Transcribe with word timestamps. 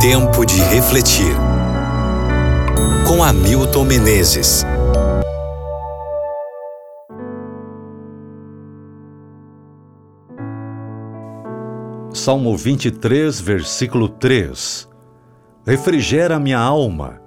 Tempo 0.00 0.46
de 0.46 0.58
refletir. 0.62 1.36
Com 3.06 3.22
Hamilton 3.22 3.84
Menezes. 3.84 4.64
Salmo 12.14 12.56
23, 12.56 13.38
versículo 13.42 14.08
3. 14.08 14.88
Refrigera 15.66 16.40
minha 16.40 16.58
alma, 16.58 17.20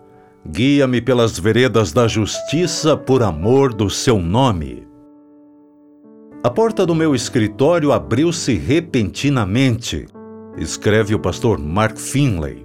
guia-me 0.44 1.00
pelas 1.00 1.38
veredas 1.38 1.94
da 1.94 2.08
justiça 2.08 2.98
por 2.98 3.22
amor 3.22 3.72
do 3.72 3.88
seu 3.88 4.18
nome. 4.18 4.88
A 6.44 6.50
porta 6.50 6.88
do 6.88 6.96
meu 6.96 7.14
escritório 7.14 7.92
abriu-se 7.92 8.56
repentinamente, 8.56 10.08
escreve 10.58 11.16
o 11.16 11.20
pastor 11.20 11.60
Mark 11.60 11.98
Finlay. 11.98 12.64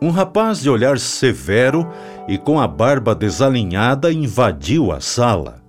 Um 0.00 0.10
rapaz 0.10 0.60
de 0.60 0.68
olhar 0.68 0.98
severo 0.98 1.88
e 2.28 2.36
com 2.36 2.60
a 2.60 2.66
barba 2.66 3.14
desalinhada 3.14 4.12
invadiu 4.12 4.90
a 4.90 5.00
sala. 5.00 5.62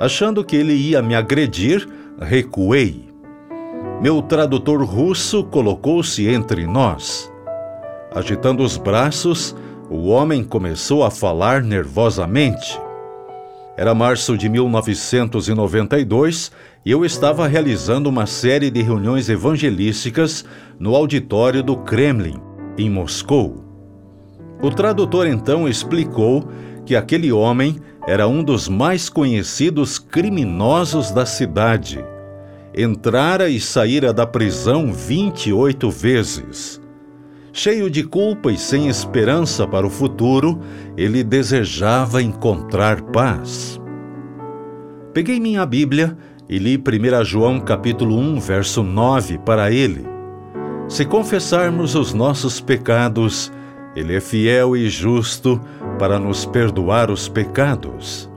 Achando 0.00 0.44
que 0.44 0.56
ele 0.56 0.74
ia 0.74 1.00
me 1.02 1.14
agredir, 1.14 1.88
recuei 2.20 3.08
meu 4.00 4.22
tradutor 4.22 4.84
russo 4.84 5.42
colocou-se 5.42 6.28
entre 6.28 6.68
nós. 6.68 7.32
Agitando 8.14 8.62
os 8.62 8.76
braços, 8.76 9.56
o 9.90 10.06
homem 10.06 10.44
começou 10.44 11.02
a 11.02 11.10
falar 11.10 11.62
nervosamente. 11.62 12.80
Era 13.78 13.94
março 13.94 14.36
de 14.36 14.48
1992 14.48 16.50
e 16.84 16.90
eu 16.90 17.04
estava 17.04 17.46
realizando 17.46 18.10
uma 18.10 18.26
série 18.26 18.70
de 18.70 18.82
reuniões 18.82 19.28
evangelísticas 19.28 20.44
no 20.80 20.96
auditório 20.96 21.62
do 21.62 21.76
Kremlin, 21.76 22.40
em 22.76 22.90
Moscou. 22.90 23.64
O 24.60 24.70
tradutor 24.70 25.28
então 25.28 25.68
explicou 25.68 26.48
que 26.84 26.96
aquele 26.96 27.30
homem 27.30 27.76
era 28.06 28.26
um 28.26 28.42
dos 28.42 28.68
mais 28.68 29.08
conhecidos 29.08 29.98
criminosos 29.98 31.12
da 31.12 31.24
cidade 31.24 32.04
entrara 32.74 33.48
e 33.48 33.60
saíra 33.60 34.12
da 34.12 34.24
prisão 34.24 34.92
28 34.92 35.90
vezes. 35.90 36.80
Cheio 37.58 37.90
de 37.90 38.04
culpa 38.04 38.52
e 38.52 38.56
sem 38.56 38.86
esperança 38.86 39.66
para 39.66 39.84
o 39.84 39.90
futuro, 39.90 40.60
ele 40.96 41.24
desejava 41.24 42.22
encontrar 42.22 43.02
paz. 43.02 43.80
Peguei 45.12 45.40
minha 45.40 45.66
Bíblia 45.66 46.16
e 46.48 46.56
li 46.56 46.76
1 46.78 47.24
João 47.24 47.58
capítulo 47.58 48.16
1, 48.16 48.38
verso 48.38 48.84
9 48.84 49.38
para 49.38 49.72
ele. 49.72 50.06
Se 50.86 51.04
confessarmos 51.04 51.96
os 51.96 52.14
nossos 52.14 52.60
pecados, 52.60 53.50
ele 53.96 54.14
é 54.14 54.20
fiel 54.20 54.76
e 54.76 54.88
justo 54.88 55.60
para 55.98 56.16
nos 56.16 56.46
perdoar 56.46 57.10
os 57.10 57.28
pecados 57.28 58.30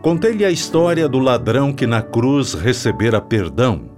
Contei-lhe 0.00 0.44
a 0.44 0.50
história 0.52 1.08
do 1.08 1.18
ladrão 1.18 1.72
que 1.72 1.88
na 1.88 2.00
cruz 2.00 2.54
recebera 2.54 3.20
perdão. 3.20 3.90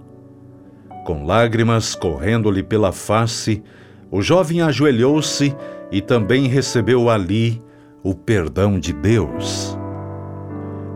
Com 1.04 1.26
lágrimas 1.26 1.94
correndo-lhe 1.94 2.62
pela 2.62 2.90
face, 2.90 3.62
o 4.14 4.22
jovem 4.22 4.60
ajoelhou-se 4.60 5.52
e 5.90 6.00
também 6.00 6.46
recebeu 6.46 7.10
ali 7.10 7.60
o 8.00 8.14
perdão 8.14 8.78
de 8.78 8.92
Deus. 8.92 9.76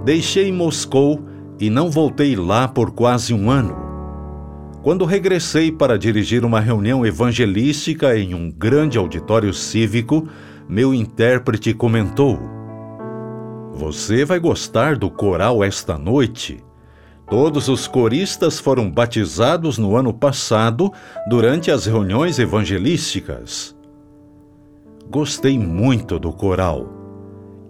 Deixei 0.05 0.53
Moscou 0.53 1.25
e 1.59 1.69
não 1.69 1.91
voltei 1.91 2.37
lá 2.37 2.69
por 2.69 2.93
quase 2.93 3.35
um 3.35 3.51
ano. 3.51 3.77
Quando 4.85 5.05
regressei 5.05 5.73
para 5.73 5.99
dirigir 5.99 6.45
uma 6.45 6.61
reunião 6.61 7.05
evangelística 7.05 8.17
em 8.17 8.35
um 8.35 8.53
grande 8.53 8.97
auditório 8.97 9.53
cívico, 9.53 10.29
meu 10.69 10.95
intérprete 10.95 11.75
comentou: 11.75 12.39
você 13.75 14.25
vai 14.25 14.39
gostar 14.39 14.95
do 14.95 15.11
coral 15.11 15.65
esta 15.65 15.99
noite. 15.99 16.68
Todos 17.31 17.69
os 17.69 17.87
coristas 17.87 18.59
foram 18.59 18.91
batizados 18.91 19.77
no 19.77 19.97
ano 19.97 20.15
passado 20.15 20.91
durante 21.29 21.71
as 21.71 21.85
reuniões 21.85 22.39
evangelísticas. 22.39 23.77
Gostei 25.11 25.59
muito 25.59 26.19
do 26.19 26.33
coral 26.33 26.99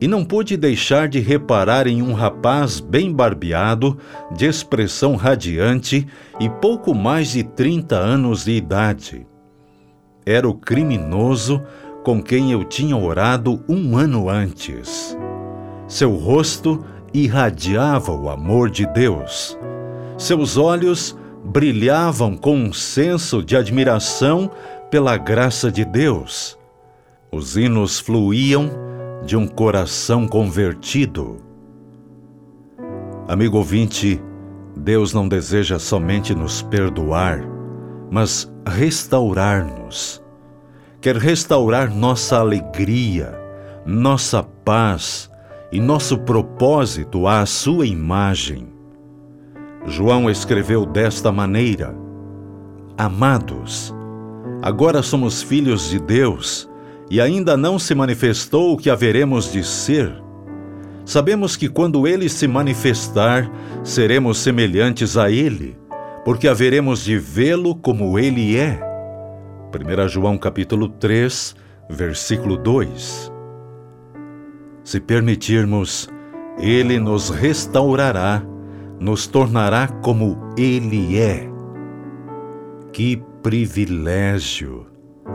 e 0.00 0.06
não 0.06 0.24
pude 0.24 0.56
deixar 0.56 1.08
de 1.08 1.18
reparar 1.18 1.88
em 1.88 2.02
um 2.02 2.12
rapaz 2.12 2.78
bem 2.78 3.12
barbeado, 3.12 3.98
de 4.36 4.46
expressão 4.46 5.16
radiante 5.16 6.06
e 6.38 6.48
pouco 6.48 6.94
mais 6.94 7.32
de 7.32 7.42
30 7.42 7.96
anos 7.96 8.44
de 8.44 8.52
idade. 8.52 9.26
Era 10.24 10.48
o 10.48 10.54
criminoso 10.54 11.60
com 12.04 12.22
quem 12.22 12.52
eu 12.52 12.62
tinha 12.62 12.96
orado 12.96 13.64
um 13.68 13.96
ano 13.96 14.28
antes. 14.28 15.18
Seu 15.88 16.14
rosto 16.14 16.84
irradiava 17.12 18.12
o 18.12 18.28
amor 18.28 18.70
de 18.70 18.86
Deus. 18.86 19.58
Seus 20.16 20.56
olhos 20.56 21.16
brilhavam 21.44 22.36
com 22.36 22.56
um 22.56 22.72
senso 22.72 23.42
de 23.42 23.56
admiração 23.56 24.50
pela 24.90 25.16
graça 25.16 25.70
de 25.70 25.84
Deus. 25.84 26.58
Os 27.30 27.56
hinos 27.56 27.98
fluíam 28.00 28.70
de 29.24 29.36
um 29.36 29.46
coração 29.46 30.26
convertido. 30.26 31.36
Amigo 33.28 33.58
ouvinte, 33.58 34.20
Deus 34.76 35.12
não 35.12 35.28
deseja 35.28 35.78
somente 35.78 36.34
nos 36.34 36.62
perdoar, 36.62 37.44
mas 38.10 38.50
restaurar-nos. 38.66 40.22
Quer 41.00 41.16
restaurar 41.16 41.94
nossa 41.94 42.38
alegria, 42.38 43.38
nossa 43.84 44.42
paz, 44.42 45.30
e 45.70 45.80
nosso 45.80 46.18
propósito 46.18 47.26
à 47.26 47.44
sua 47.44 47.86
imagem. 47.86 48.68
João 49.86 50.30
escreveu 50.30 50.86
desta 50.86 51.30
maneira: 51.30 51.94
Amados, 52.96 53.94
agora 54.62 55.02
somos 55.02 55.42
filhos 55.42 55.90
de 55.90 55.98
Deus 55.98 56.68
e 57.10 57.20
ainda 57.20 57.56
não 57.56 57.78
se 57.78 57.94
manifestou 57.94 58.72
o 58.72 58.76
que 58.76 58.90
haveremos 58.90 59.52
de 59.52 59.64
ser. 59.64 60.12
Sabemos 61.04 61.56
que 61.56 61.68
quando 61.68 62.06
ele 62.06 62.28
se 62.28 62.46
manifestar, 62.46 63.50
seremos 63.82 64.38
semelhantes 64.38 65.16
a 65.16 65.30
ele, 65.30 65.76
porque 66.24 66.46
haveremos 66.46 67.02
de 67.02 67.16
vê-lo 67.18 67.74
como 67.74 68.18
ele 68.18 68.56
é. 68.56 68.78
1 69.74 70.08
João 70.08 70.36
capítulo 70.36 70.88
3, 70.88 71.56
versículo 71.88 72.58
2. 72.58 73.37
Se 74.88 75.00
permitirmos, 75.00 76.08
Ele 76.58 76.98
nos 76.98 77.28
restaurará, 77.28 78.42
nos 78.98 79.26
tornará 79.26 79.86
como 79.86 80.38
Ele 80.56 81.18
é. 81.18 81.46
Que 82.90 83.22
privilégio, 83.42 84.86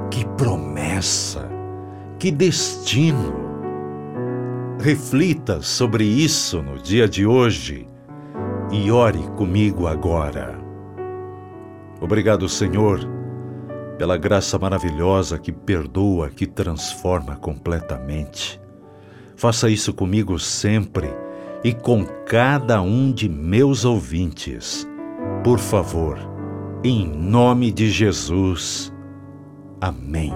que 0.09 0.25
promessa, 0.29 1.47
que 2.17 2.31
destino! 2.31 3.31
Reflita 4.79 5.61
sobre 5.61 6.03
isso 6.03 6.59
no 6.63 6.79
dia 6.79 7.07
de 7.07 7.27
hoje 7.27 7.85
e 8.71 8.89
ore 8.89 9.21
comigo 9.37 9.85
agora. 9.85 10.57
Obrigado, 12.01 12.49
Senhor, 12.49 13.07
pela 13.99 14.17
graça 14.17 14.57
maravilhosa 14.57 15.37
que 15.37 15.51
perdoa, 15.51 16.31
que 16.31 16.47
transforma 16.47 17.35
completamente. 17.35 18.62
Faça 19.35 19.69
isso 19.69 19.93
comigo 19.93 20.39
sempre 20.39 21.09
e 21.63 21.73
com 21.73 22.05
cada 22.25 22.81
um 22.81 23.11
de 23.11 23.29
meus 23.29 23.85
ouvintes. 23.85 24.87
Por 25.43 25.59
favor, 25.59 26.17
em 26.83 27.07
nome 27.07 27.71
de 27.71 27.89
Jesus. 27.89 28.93
Amém. 29.79 30.33